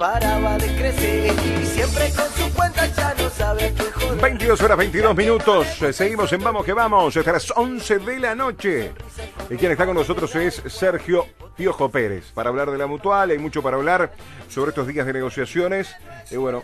[0.00, 4.18] paraba de crecer y siempre con su cuenta ya no sabe qué joder.
[4.18, 5.66] 22 horas 22 minutos.
[5.92, 8.92] Seguimos en Vamos que Vamos hasta las 11 de la noche.
[9.50, 12.32] Y quien está con nosotros es Sergio Piojo Pérez.
[12.32, 14.12] Para hablar de la mutual, hay mucho para hablar
[14.48, 15.94] sobre estos días de negociaciones.
[16.30, 16.62] Y bueno,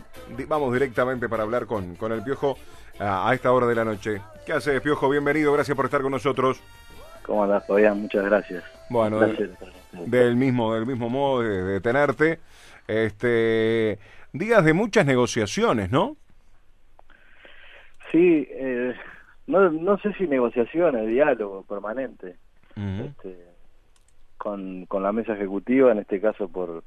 [0.48, 2.56] vamos directamente para hablar con, con el Piojo
[2.98, 4.22] a, a esta hora de la noche.
[4.46, 5.10] ¿Qué haces, Piojo?
[5.10, 6.58] Bienvenido, gracias por estar con nosotros.
[7.22, 8.00] ¿Cómo andás, Fabián?
[8.00, 8.64] Muchas gracias.
[8.88, 9.20] Bueno.
[10.06, 12.40] Del mismo, del mismo modo de, de tenerte.
[12.88, 13.98] Este,
[14.32, 16.16] días de muchas negociaciones, ¿no?
[18.12, 18.94] Sí, eh,
[19.46, 22.36] no, no sé si negociaciones, diálogo permanente
[23.06, 23.36] este,
[24.36, 26.84] con, con la mesa ejecutiva, en este caso por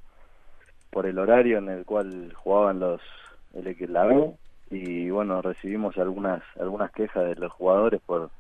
[0.92, 3.00] por el horario en el cual jugaban los
[3.54, 4.32] el equi- la B
[4.72, 8.32] y bueno recibimos algunas algunas quejas de los jugadores por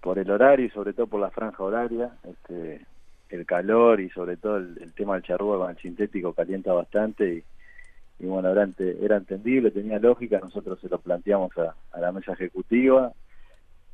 [0.00, 2.86] por el horario y sobre todo por la franja horaria este
[3.30, 8.26] el calor y sobre todo el, tema del charrúa el sintético calienta bastante y, y
[8.26, 8.68] bueno era,
[9.00, 13.12] era entendible tenía lógica nosotros se lo planteamos a, a la mesa ejecutiva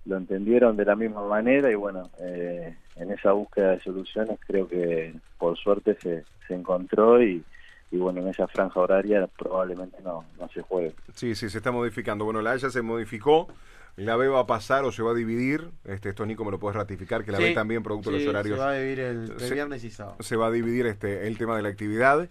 [0.06, 4.68] lo entendieron de la misma manera y bueno, eh, en esa búsqueda de soluciones creo
[4.68, 7.44] que por suerte se, se encontró y,
[7.90, 10.94] y bueno, en esa franja horaria probablemente no, no se juegue.
[11.14, 12.24] Sí, sí, se está modificando.
[12.24, 13.48] Bueno, la Haya se modificó.
[13.96, 15.70] La B va a pasar o se va a dividir.
[15.84, 18.58] Este, esto Nico me lo puedes ratificar, que la B también, producto de los horarios,
[18.58, 20.16] Se va a vivir el, el Se- viernes y sábado.
[20.20, 22.28] se va a dividir este, el tema de la actividad.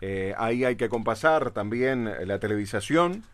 [0.00, 3.24] Eh, ahí hay que acompasar también la televisación.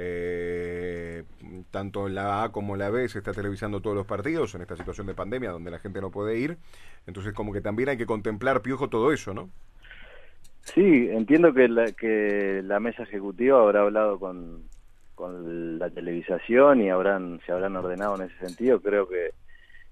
[0.00, 1.24] Eh,
[1.70, 5.06] tanto la A como la B se está televisando todos los partidos en esta situación
[5.08, 6.56] de pandemia donde la gente no puede ir.
[7.06, 9.50] Entonces como que también hay que contemplar, Piojo, todo eso, ¿no?
[10.62, 14.64] Sí, entiendo que la, que la mesa ejecutiva habrá hablado con,
[15.18, 18.80] con la televisación y habrán se habrán ordenado en ese sentido.
[18.80, 19.34] Creo que,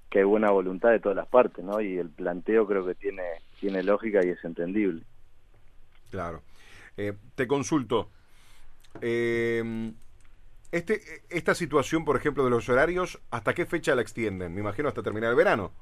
[0.08, 1.80] que hay buena voluntad de todas las partes, ¿no?
[1.80, 3.24] Y el planteo creo que tiene,
[3.58, 5.02] tiene lógica y es entendible.
[6.12, 6.42] Claro.
[6.96, 8.08] Eh, te consulto.
[9.00, 9.92] eh,
[10.70, 14.54] este, esta situación, por ejemplo, de los horarios, ¿hasta qué fecha la extienden?
[14.54, 15.72] Me imagino hasta terminar el verano.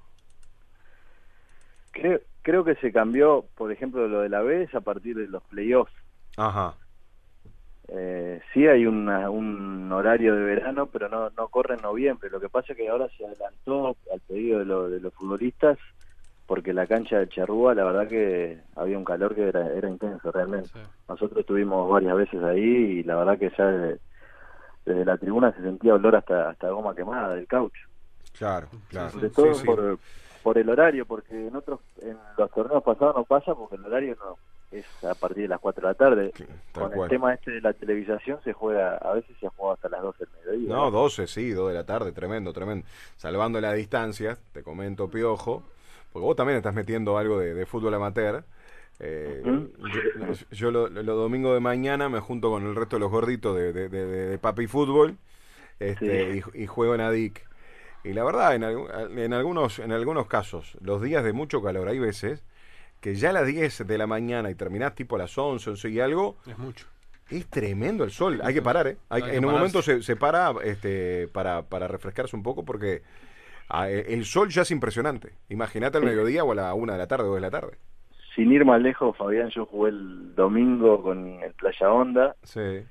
[1.90, 5.42] Creo, creo que se cambió, por ejemplo, lo de la es a partir de los
[5.44, 5.92] playoffs.
[6.36, 6.76] Ajá.
[7.88, 12.30] Eh, sí hay una- un horario de verano, pero no, no corre en noviembre.
[12.30, 15.78] Lo que pasa es que ahora se adelantó al pedido de, lo- de los futbolistas
[16.46, 20.30] porque la cancha de Charrúa, la verdad que había un calor que era, era intenso
[20.30, 20.70] realmente.
[21.08, 24.00] Nosotros estuvimos varias veces ahí y la verdad que ya desde,
[24.84, 27.80] desde la tribuna se sentía olor hasta, hasta goma quemada del caucho.
[28.36, 29.10] Claro, claro.
[29.12, 29.66] Sobre Sí, todo sí.
[29.66, 29.98] Por,
[30.42, 34.16] por el horario, porque en otros en los torneos pasados no pasa porque el horario
[34.22, 34.38] no
[34.78, 36.32] es a partir de las 4 de la tarde.
[36.72, 37.02] Con cual.
[37.04, 40.18] el tema este de la televisación se juega, a veces se juega hasta las 12
[40.24, 40.74] del mediodía.
[40.74, 42.86] No, 12, sí, 2 de la tarde, tremendo, tremendo.
[43.16, 45.62] Salvando la distancia, te comento, Piojo,
[46.12, 48.44] porque vos también estás metiendo algo de, de fútbol amateur.
[49.00, 53.10] Eh, Yo, yo lo- los domingos de mañana me junto con el resto de los
[53.10, 55.16] gorditos de, de, de- de Papi Fútbol
[55.80, 57.44] este, y, y juego en ADIC.
[58.04, 58.62] Y la verdad, en,
[59.18, 62.44] en, algunos, en algunos casos, los días de mucho calor, hay veces
[63.04, 65.90] que ya a las 10 de la mañana y terminás tipo a las 11, 11
[65.90, 66.86] y algo, Es mucho.
[67.30, 68.40] es tremendo el sol.
[68.42, 68.96] Hay que parar, ¿eh?
[69.10, 69.58] Hay- Hay que en un pararse.
[69.58, 73.02] momento se, se para este, para, para refrescarse un poco porque
[73.68, 75.34] ah, el el sol ya es impresionante.
[75.50, 77.76] Imagínate al mediodía o a la una de la tarde o dos de la tarde.
[78.34, 82.84] Sin ir más lejos, Fabián, yo jugué el domingo con el Playa Honda Sí.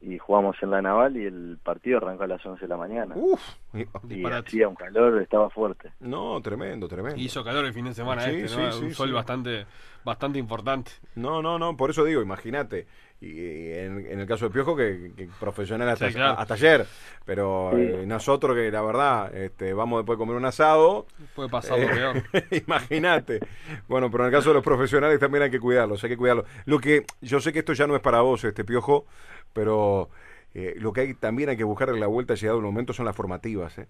[0.00, 3.14] Y jugamos en la Naval y el partido arrancó a las 11 de la mañana.
[3.16, 3.40] Uf.
[3.74, 5.90] Y- hacía un calor, estaba fuerte.
[6.00, 7.20] No, tremendo, tremendo.
[7.20, 8.72] Hizo calor el fin de semana Sí, este, sí, ¿no?
[8.72, 9.14] sí, Un sol sí.
[9.14, 9.66] bastante
[10.04, 10.92] bastante importante.
[11.16, 12.86] No, no, no, por eso digo, imagínate.
[13.20, 16.38] Y, en, en el caso de Piojo, que, que profesional hasta, Sí, claro.
[16.38, 16.86] hasta ayer.
[17.26, 17.80] Pero Sí.
[17.82, 21.06] eh, nosotros, que la verdad, este, vamos después a comer un asado.
[21.34, 22.22] Puede pasar lo Eh, peor.
[22.66, 23.40] Imagínate.
[23.88, 26.46] Bueno, pero en el caso de los profesionales también hay que cuidarlos, hay que cuidarlos.
[26.64, 29.04] Lo que yo sé que esto ya no es para vos, este piojo,
[29.52, 30.08] pero
[30.54, 33.16] eh, lo que hay también hay que buscarle la vuelta llegado el momento son las
[33.16, 33.88] formativas, ¿eh?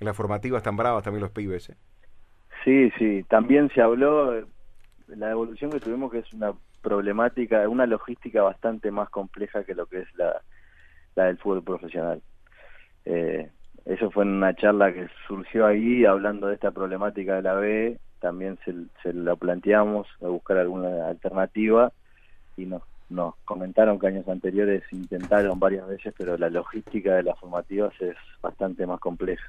[0.00, 1.76] Las formativas tan bravas también los pibes, ¿eh?
[2.64, 4.46] Sí, sí, también se habló de
[5.08, 9.86] la evolución que tuvimos que es una problemática, una logística bastante más compleja que lo
[9.86, 10.40] que es la,
[11.14, 12.22] la del fútbol profesional.
[13.04, 13.50] Eh,
[13.86, 17.98] eso fue en una charla que surgió ahí hablando de esta problemática de la B,
[18.20, 21.92] también se, se lo planteamos a buscar alguna alternativa
[22.56, 27.38] y nos, nos comentaron que años anteriores intentaron varias veces, pero la logística de las
[27.38, 29.44] formativas es bastante más compleja.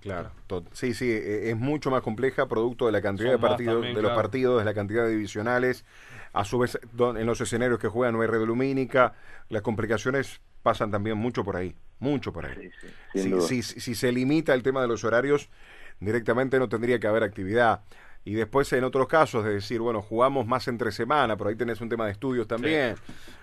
[0.00, 0.30] Claro.
[0.72, 3.96] Sí, sí, eh, es mucho más compleja, producto de la cantidad Son de partidos, también,
[3.96, 5.84] de los partidos, de la cantidad de divisionales.
[6.32, 9.14] A su vez, en los escenarios que juegan no hay red lumínica.
[9.50, 12.54] Las complicaciones pasan también mucho por ahí, mucho por ahí.
[12.54, 13.46] Sí, sí, sin si, duda.
[13.48, 15.50] si- si se limita el tema de los horarios,
[16.00, 17.82] directamente no tendría que haber actividad.
[18.24, 21.80] Y después en otros casos de decir, bueno, jugamos más entre semana, pero ahí tenés
[21.80, 22.96] un tema de estudios también.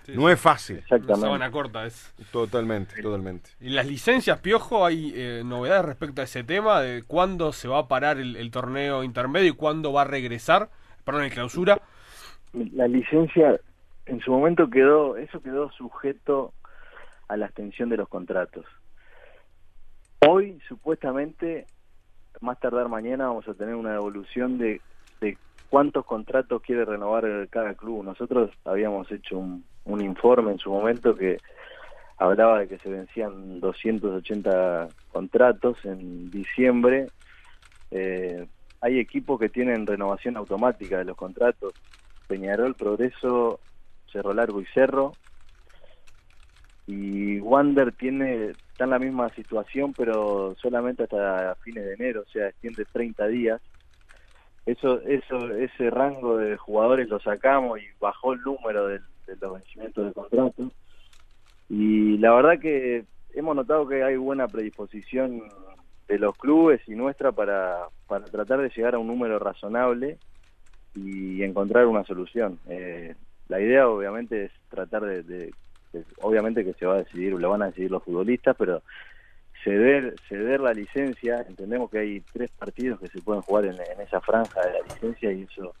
[0.04, 0.76] Sí, no es fácil.
[0.76, 1.20] Una Exactamente.
[1.20, 2.14] sábana corta es.
[2.30, 3.50] Totalmente, totalmente.
[3.60, 7.78] Y las licencias, Piojo, hay eh, novedades respecto a ese tema de cuándo se va
[7.80, 10.70] a parar el, el torneo intermedio y cuándo va a regresar,
[11.04, 11.80] perdón, el clausura.
[12.52, 13.60] La licencia
[14.06, 16.54] en su momento quedó, eso quedó sujeto
[17.28, 18.64] a la extensión de los contratos.
[20.26, 21.66] Hoy, supuestamente,
[22.40, 24.80] más tardar mañana vamos a tener una evolución de,
[25.20, 25.36] de
[25.70, 28.04] cuántos contratos quiere renovar cada club.
[28.04, 31.38] Nosotros habíamos hecho un, un informe en su momento que
[32.18, 37.06] hablaba de que se vencían 280 contratos en diciembre.
[37.90, 38.46] Eh,
[38.80, 41.72] hay equipos que tienen renovación automática de los contratos.
[42.26, 43.60] Peñarol, Progreso,
[44.12, 45.14] Cerro Largo y Cerro.
[46.86, 52.30] Y Wander tiene, está en la misma situación, pero solamente hasta fines de enero, o
[52.30, 53.60] sea, extiende 30 días.
[54.66, 59.00] Eso, eso, ese rango de jugadores lo sacamos y bajó el número de,
[59.40, 60.70] los vencimientos de contrato.
[61.68, 63.04] Y la verdad que
[63.34, 65.42] hemos notado que hay buena predisposición
[66.06, 70.18] de los clubes y nuestra para, para tratar de llegar a un número razonable
[70.94, 72.60] y encontrar una solución.
[72.68, 73.16] Eh,
[73.48, 75.54] la idea obviamente es tratar de- de-
[76.22, 78.82] obviamente que se va a decidir, lo van a decidir los futbolistas, pero
[79.64, 84.00] ceder, ceder la licencia, entendemos que hay tres partidos que se pueden jugar en, en
[84.00, 85.74] esa franja de la licencia y eso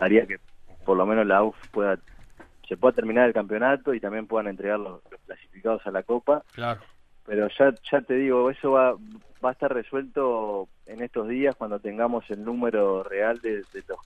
[0.00, 0.38] haría que
[0.84, 1.98] por lo menos la UF pueda
[2.68, 6.44] se pueda terminar el campeonato y también puedan entregar los, los clasificados a la Copa
[6.52, 6.80] Claro.
[7.26, 8.94] pero ya ya te digo eso va
[9.44, 13.98] va a estar resuelto en estos días cuando tengamos el número real de, de los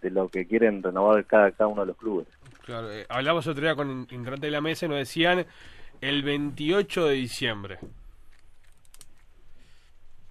[0.00, 2.26] de lo que quieren renovar cada cada uno de los clubes
[2.64, 5.44] Claro, eh, hablamos otro día con integrante de la mesa y nos decían
[6.00, 7.78] el 28 de diciembre,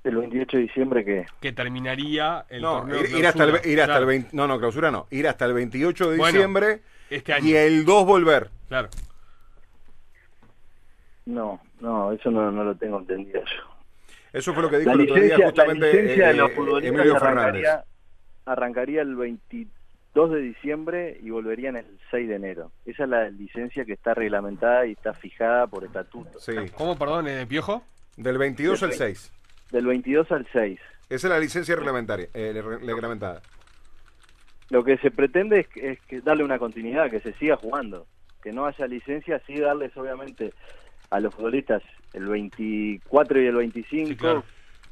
[0.04, 3.82] el 28 de diciembre que que terminaría el No, torneo ir, ir hasta el, ir
[3.82, 6.82] hasta Claro, el 20, no, no, clausura no, ir hasta el 28 de Bueno, diciembre
[7.10, 7.46] este año.
[7.48, 8.50] y el 2 volver.
[8.70, 8.90] Claro.
[11.26, 13.64] no no eso no, no lo tengo entendido yo
[14.34, 16.50] Eso fue lo que dijo la el otro día licencia, la justamente de eh, los
[16.50, 17.68] eh, futbolistas Emilio Fernández.
[18.46, 22.72] Arrancaría, el 22 de diciembre y volverían el 6 de enero.
[22.86, 26.40] Esa es la licencia que está reglamentada y está fijada por estatuto.
[26.40, 27.84] Sí, ¿Cómo, perdón, eh, Piojo?
[28.18, 29.32] del 22 al Del 6.
[29.72, 30.80] Del 22 al 6.
[31.10, 33.42] Esa es la licencia reglamentaria, eh, re- reglamentada.
[34.70, 38.06] Lo que se pretende es, que- es que darle una continuidad, que se siga jugando,
[38.44, 40.54] que no haya licencia, sí darles obviamente
[41.10, 41.82] a los futbolistas
[42.14, 44.44] el 24 y el 25 Sí, claro.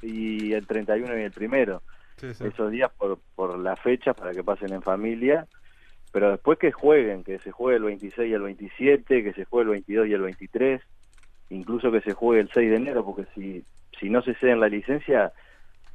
[0.01, 1.81] y el 31 y el primero.
[2.17, 2.45] Sí, sí.
[2.45, 5.47] esos días por, por la fecha para que pasen en familia,
[6.11, 9.63] pero después que jueguen, que se juegue el 26 y el 27, que se juegue
[9.63, 10.81] el 22 y el 23,
[11.49, 13.63] incluso que se juegue el 6 de enero, porque si,
[13.99, 15.31] si no se ceden la licencia,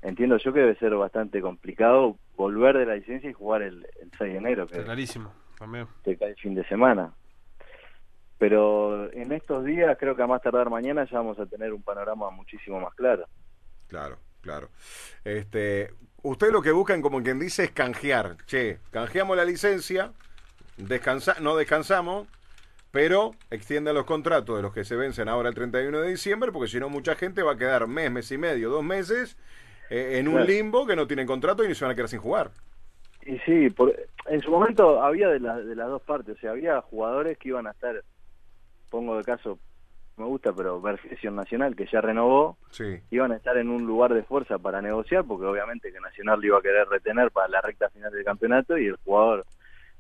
[0.03, 4.11] entiendo yo que debe ser bastante complicado volver de la licencia y jugar el, el
[4.17, 5.87] 6 de enero, que, Clarísimo, también.
[6.05, 7.13] que cae el fin de semana.
[8.39, 11.83] Pero en estos días, creo que a más tardar mañana ya vamos a tener un
[11.83, 13.27] panorama muchísimo más claro.
[13.87, 14.69] Claro, claro.
[15.25, 15.91] Este,
[16.23, 18.37] ustedes lo que buscan, como quien dice, es canjear.
[18.47, 20.13] Che, canjeamos la licencia,
[20.77, 22.29] descansa, no descansamos,
[22.93, 26.69] pero extiendan los contratos de los que se vencen ahora el 31 de diciembre, porque
[26.71, 29.37] si no mucha gente va a quedar mes, mes y medio, dos meses
[29.91, 32.53] eh, en un limbo que no tienen contrato y se van a quedar sin jugar.
[33.25, 33.95] Y sí, por,
[34.27, 37.49] en su momento había de, la- de las dos partes, o sea, había jugadores que
[37.49, 38.03] iban a estar,
[38.91, 39.59] pongo de caso,
[40.16, 44.14] me gusta, pero Vergesio Nacional, que ya renovó, Sí, iban a estar en un lugar
[44.14, 47.61] de fuerza para negociar, porque obviamente que Nacional lo iba a querer retener para la
[47.61, 49.45] recta final del campeonato y el jugador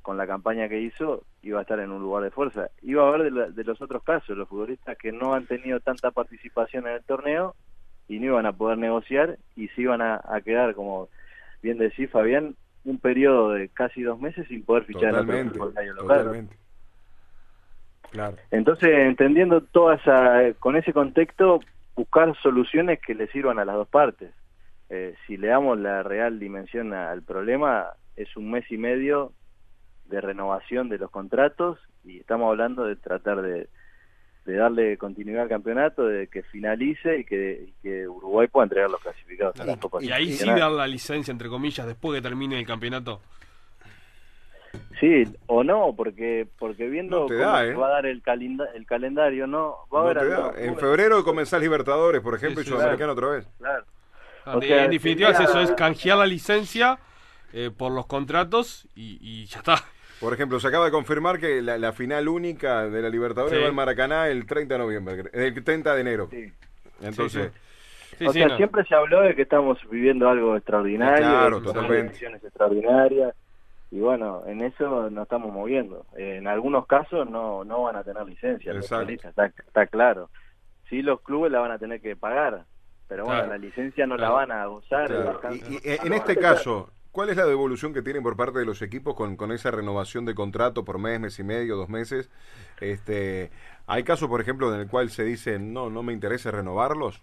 [0.02, 2.70] con la campaña que hizo iba a estar en un lugar de fuerza.
[2.82, 5.80] Iba a haber de, la- de los otros casos, los futbolistas que no han tenido
[5.80, 7.54] tanta participación en el torneo
[8.08, 11.08] y no iban a poder negociar y se iban a, a quedar, como
[11.62, 15.70] bien decís Fabián, un periodo de casi dos meses sin poder fichar en totalmente, otro
[15.70, 15.96] fútbol local.
[16.08, 16.56] totalmente.
[18.12, 18.36] Claro.
[18.50, 21.60] Entonces, entendiendo toda esa, con ese contexto,
[21.96, 24.32] buscar soluciones que le sirvan a las dos partes.
[24.90, 29.32] Eh, si le damos la real dimensión al problema, es un mes y medio
[30.04, 33.70] de renovación de los contratos y estamos hablando de tratar de,
[34.44, 38.90] de darle continuidad al campeonato, de que finalice y que, y que Uruguay pueda entregar
[38.90, 42.22] los clasificados a las Copas Y ahí sí dar la licencia, entre comillas, después que
[42.22, 43.22] termine el campeonato.
[45.00, 47.74] Sí, o no, porque porque viendo No te cómo da, se ¿eh?
[47.74, 52.20] va a dar el, calinda- el calendario, no va a haber En febrero comenzás Libertadores,
[52.20, 53.48] por ejemplo, Sí, y sí, Sudamericano otra vez.
[53.58, 53.84] Claro.
[54.44, 56.98] Ah, O de- sea, en definitiva es eso, es canjear la licencia
[57.52, 59.76] eh, por los contratos y, y ya está.
[60.20, 63.60] Por ejemplo, se acaba de confirmar que la, la final única de la Libertadores Sí.
[63.62, 66.28] va al Maracaná el 30 de noviembre, el 30 de enero.
[66.30, 66.52] Sí.
[67.02, 67.50] Entonces,
[68.18, 71.56] Sí, o sea, siempre se habló de que estamos viviendo algo extraordinario, claro,
[72.44, 73.34] extraordinarias,
[73.92, 76.06] y bueno, en eso nos estamos moviendo.
[76.16, 80.30] en algunos casos no, no van a tener licencia, está, está claro.
[80.88, 82.64] Sí, los clubes la van a tener que pagar,
[83.06, 85.12] pero bueno, la licencia no la van a usar.
[85.52, 89.14] Y, en este caso, ¿cuál es la devolución que tienen por parte de los equipos
[89.14, 92.30] con, con esa renovación de contrato por mes, mes y medio, dos meses?
[92.80, 93.50] Este,
[93.86, 97.22] ¿Hay casos, por ejemplo, en el cual se dice, no, no me interesa renovarlos?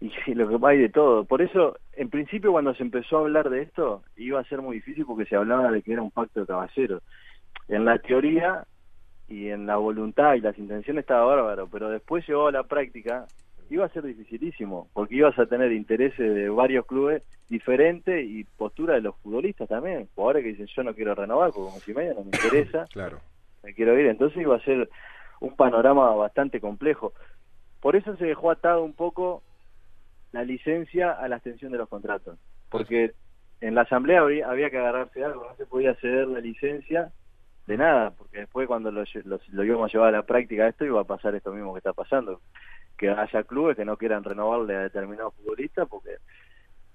[0.00, 1.24] Y lo que hay de todo.
[1.24, 4.76] Por eso, en principio, cuando se empezó a hablar de esto, iba a ser muy
[4.76, 7.02] difícil porque se hablaba de que era un pacto de caballeros.
[7.68, 8.64] En la teoría
[9.28, 13.26] y en la voluntad y las intenciones estaba bárbaro, pero después llegó a la práctica
[13.70, 18.94] iba a ser dificilísimo, porque ibas a tener intereses de varios clubes diferentes y postura
[18.94, 20.08] de los futbolistas también.
[20.14, 23.20] Jugadores que dicen, yo no quiero renovar, porque como si medio no me interesa, claro.
[23.62, 24.06] me quiero ir.
[24.06, 24.90] Entonces iba a ser
[25.40, 27.12] un panorama bastante complejo.
[27.80, 29.42] Por eso se dejó atado un poco
[30.32, 33.12] la licencia a la extensión de los contratos, porque
[33.60, 37.12] en la asamblea había, que agarrarse algo, no se podía ceder la licencia
[37.66, 41.00] de nada, porque después cuando lo, lo íbamos a llevar a la práctica esto iba
[41.00, 42.40] a pasar esto mismo que está pasando
[43.00, 46.18] que haya clubes que no quieran renovarle a determinados futbolistas porque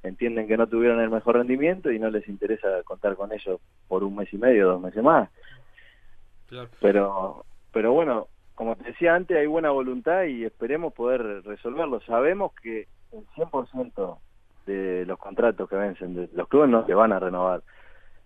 [0.04, 4.04] entienden que no tuvieron el mejor rendimiento y no les interesa contar con ellos por
[4.04, 5.32] un mes y medio, dos meses más.
[6.80, 12.00] Pero, pero bueno, como te decía antes, hay buena voluntad y esperemos poder resolverlo.
[12.02, 14.18] Sabemos que el 100%
[14.66, 17.62] de los contratos que vencen, de los clubes no se van a renovar.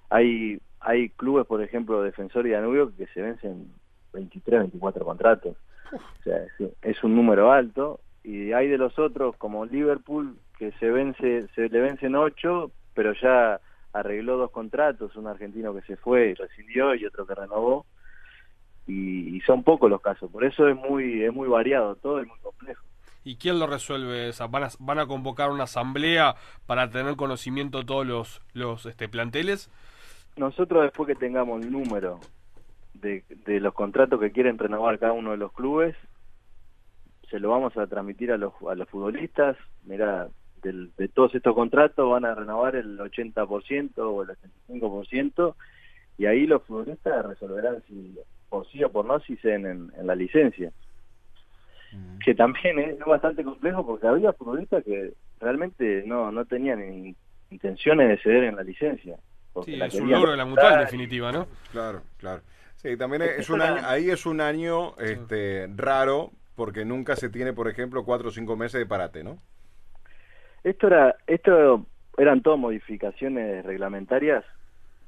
[0.10, 3.72] Hay hay clubes, por ejemplo, Defensor y Danubio, que se vencen
[4.14, 5.58] 23, 24 contratos.
[5.92, 6.38] O sea,
[6.82, 8.00] es, un número alto.
[8.24, 13.14] Y hay de los otros, como Liverpool, que se vence se le vencen ocho, pero
[13.14, 13.60] ya
[13.94, 17.86] arregló dos contratos, un argentino que se fue y rescindió y otro que renovó.
[18.88, 22.38] Y, son pocos los casos, por eso es muy es muy variado, todo es muy
[22.40, 22.84] complejo.
[23.24, 24.32] ¿Y quién lo resuelve?
[24.50, 26.36] ¿Van, a, ¿Van a convocar una asamblea
[26.66, 29.70] para tener conocimiento todos los, los este, planteles?
[30.38, 32.20] Nosotros después que tengamos el número
[32.94, 33.24] de,
[33.60, 35.96] los contratos que quieren renovar cada uno de los clubes,
[37.30, 39.58] se lo vamos a transmitir a los, a los futbolistas.
[39.84, 40.30] Mira,
[40.62, 44.30] de todos estos contratos van a renovar el 80% o el
[44.68, 45.56] 85%
[46.18, 48.18] y ahí los futbolistas resolverán si
[48.50, 50.72] por sí o por no si se en, en la licencia.
[52.24, 57.16] Que también es bastante complejo porque había futbolistas que realmente no, no tenían
[57.50, 59.18] intenciones de ceder en la licencia.
[59.66, 61.48] Sí, es un logro de la mutual, en definitiva, ¿no?
[61.72, 62.42] Claro, claro.
[62.76, 67.54] Sí, también es un año, ahí es un año este, raro porque nunca se tiene,
[67.54, 69.38] por ejemplo, cuatro o cinco meses de parate, ¿no?
[70.64, 71.86] Esto era, esto
[72.18, 74.44] eran todas modificaciones reglamentarias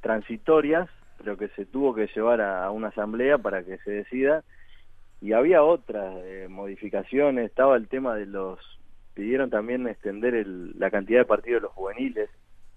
[0.01, 4.43] transitorias, pero que se tuvo que llevar a, una asamblea para que se decida.
[5.21, 8.59] Y había otras eh, modificaciones, estaba el tema de los,
[9.13, 12.29] pidieron también extender el, la cantidad de partidos de los juveniles.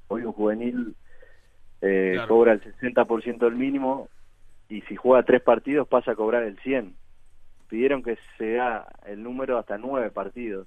[0.09, 0.95] Hoy un juvenil
[1.81, 4.09] eh, cobra el 60% del mínimo
[4.69, 6.95] y si juega tres partidos pasa a cobrar el 100.
[7.69, 10.67] Pidieron que sea el número hasta nueve partidos.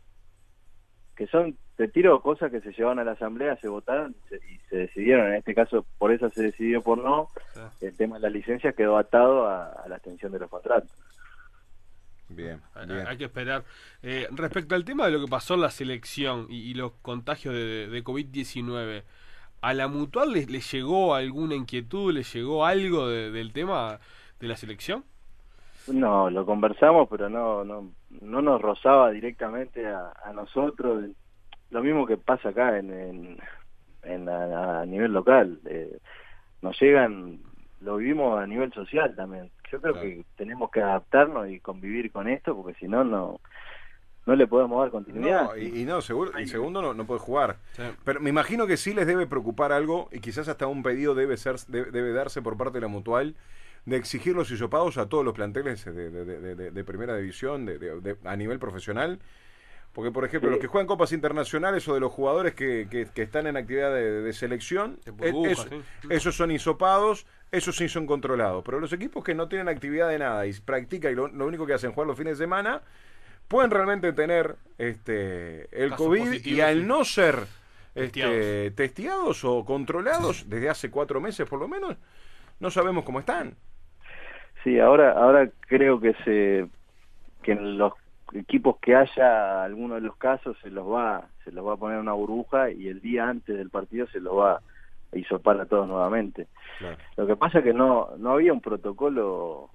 [1.16, 4.76] Que son, te tiro cosas que se llevan a la asamblea, se votaron y se,
[4.76, 5.28] decidieron.
[5.28, 7.30] En este caso, por eso se decidió por no.
[7.82, 10.92] El tema de la licencia quedó atado a, la extensión de los contratos.
[12.30, 12.62] Bien,
[13.08, 13.64] Hay que esperar.
[14.04, 17.88] Eh, respecto al tema de lo que pasó en la selección y, los contagios de,
[17.88, 19.04] de COVID-19,
[19.62, 24.00] ¿A la mutual le, llegó alguna inquietud, le llegó algo del tema
[24.40, 25.04] de la selección?
[25.88, 27.92] No, lo conversamos, pero no no,
[28.22, 31.06] no nos rozaba directamente a, nosotros.
[31.72, 33.40] Lo mismo que pasa acá en,
[34.04, 35.60] en, a, nivel local.
[35.66, 35.98] Eh,
[36.62, 37.40] nos llegan,
[37.82, 39.50] lo vivimos a nivel social también.
[39.72, 43.40] Yo creo que tenemos que adaptarnos y convivir con esto, porque si no, no
[44.28, 45.56] no le podemos dar continuidad.
[45.56, 47.58] y, no, seguro, y segundo no, no puede jugar.
[48.04, 51.38] Pero me imagino que sí les debe preocupar algo y quizás hasta un pedido debe
[51.38, 53.36] ser debe, darse por parte de la mutual
[53.86, 56.12] de exigir los isopados a todos los planteles de,
[56.72, 59.20] de primera división de, a nivel profesional.
[59.94, 63.48] Porque, por ejemplo, los que juegan copas internacionales o de los jugadores que, que, están
[63.48, 65.00] en actividad de, selección,
[66.10, 68.64] esos son isopados, esos sí son controlados.
[68.66, 71.66] Pero los equipos que no tienen actividad de nada y practican y lo, lo único
[71.66, 72.82] que hacen es jugar los fines de semana,
[73.48, 77.36] pueden realmente tener este el COVID y al no ser
[77.96, 81.96] este, testeados o controlados desde hace cuatro meses por lo menos,
[82.60, 83.56] no sabemos cómo están.
[84.64, 86.68] Sí, ahora, ahora creo que se
[87.44, 87.94] que en los
[88.34, 91.98] equipos que haya alguno de los casos se los va se los va a poner
[92.00, 94.62] una burbuja y el día antes del partido se los va
[95.14, 96.48] a hisopar a todos nuevamente.
[97.16, 99.70] Lo que pasa es que no no había un protocolo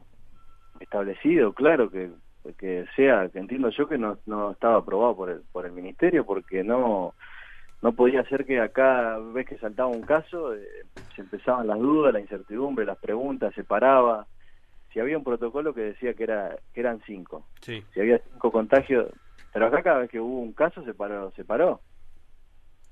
[0.81, 2.11] establecido, claro que
[2.59, 6.27] que sea, que entiendo yo que no, no estaba aprobado por el, por el ministerio
[6.27, 7.15] porque no
[7.83, 10.65] no podía ser que acá, ves que saltaba un caso, eh,
[11.17, 14.27] se empezaban las dudas, la incertidumbre, las preguntas, se paraba.
[14.93, 17.83] Si había un protocolo que decía que era que eran cinco, Sí.
[17.93, 19.09] si había cinco contagios,
[19.53, 21.81] pero acá cada vez que hubo un caso se paró, se paró.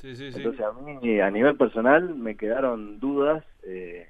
[0.01, 0.39] Sí, sí, sí.
[0.39, 4.09] Entonces a mí a nivel personal me quedaron dudas eh,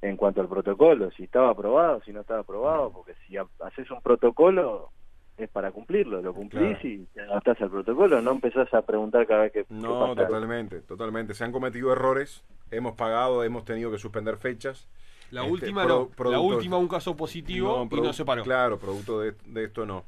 [0.00, 3.90] en cuanto al protocolo, si estaba aprobado, si no estaba aprobado, porque si ha- haces
[3.90, 4.90] un protocolo
[5.36, 6.88] es para cumplirlo, lo cumplís Claro.
[6.88, 10.14] y te adaptás al protocolo, no empezás a preguntar cada vez que, que No, algo.
[10.16, 11.34] totalmente, totalmente.
[11.34, 14.88] Se han cometido errores, hemos pagado, hemos tenido que suspender fechas.
[15.30, 16.30] La Este, última pro- no.
[16.30, 18.42] La última un caso positivo y produ- no se paró.
[18.42, 20.04] Claro, producto de, de esto no.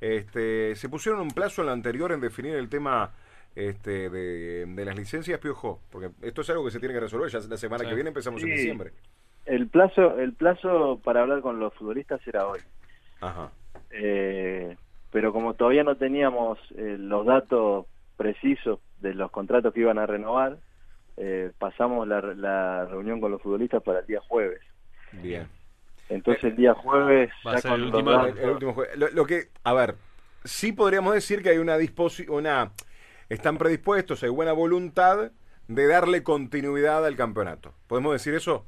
[0.00, 3.12] Este, se pusieron un plazo en la anterior en definir el tema
[3.56, 7.28] este, de, de las licencias Piojo, porque esto es algo que se tiene que resolver.
[7.30, 7.88] Ya la semana Sí.
[7.88, 8.92] que viene empezamos en diciembre.
[9.46, 12.60] El plazo, el plazo para hablar con los futbolistas era hoy.
[13.20, 13.50] Ajá.
[13.90, 14.76] Eh,
[15.10, 17.86] pero como todavía no teníamos eh, los datos
[18.16, 20.58] precisos de los contratos que iban a renovar,
[21.16, 24.60] eh, pasamos la, la reunión con los futbolistas para el día jueves.
[25.12, 25.46] Bien.
[26.08, 28.74] Entonces el día jueves Va a ya ser con el último- datos- El, el último
[28.74, 29.94] jue- lo, lo que, a ver,
[30.44, 32.70] sí podríamos decir que hay una disposición, una,
[33.28, 35.30] están predispuestos, hay buena voluntad
[35.68, 37.74] de darle continuidad al campeonato.
[37.86, 38.64] ¿Podemos decir eso?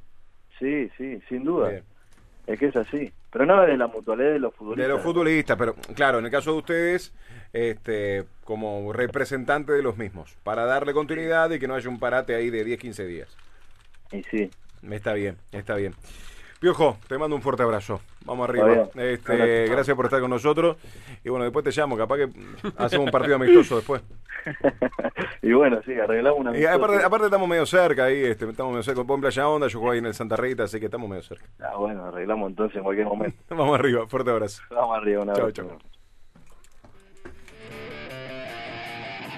[0.59, 1.69] Sí, sí, sin duda.
[1.69, 1.85] Bien.
[2.47, 3.13] Es que es así.
[3.31, 4.87] Pero no de la mutualidad de los futbolistas.
[4.87, 7.15] De los futbolistas, pero claro, en el caso de ustedes,
[7.53, 12.35] este, como representante de los mismos, para darle continuidad y que no haya un parate
[12.35, 13.37] ahí de 10, 15 días.
[14.13, 14.51] Y sí.
[14.91, 15.95] Está bien, está bien.
[16.61, 18.01] Piojo, te mando un fuerte abrazo.
[18.25, 18.89] Vamos arriba.
[18.97, 19.71] Este, Gracias.
[19.71, 20.77] gracias por estar con nosotros.
[21.25, 22.29] Y bueno, después te llamo, capaz que
[22.77, 24.03] hacemos un partido amistoso después.
[25.43, 28.83] y bueno, sí, arreglamos una Y aparte, aparte estamos medio cerca ahí, este, estamos medio
[28.83, 29.01] cerca.
[29.01, 31.45] En Playa Onda, yo juego ahí en el Santa Rita, así que estamos medio cerca.
[31.61, 33.39] Ah, bueno, arreglamos entonces en cualquier momento.
[33.55, 34.63] Vamos arriba, fuerte abrazo.
[34.71, 35.55] Vamos arriba, una Chau, vez.
[35.55, 35.79] chau.